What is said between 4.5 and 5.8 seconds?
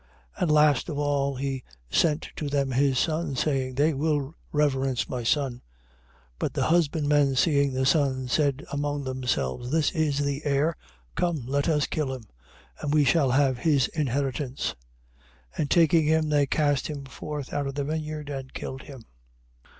reverence my son. 21:38.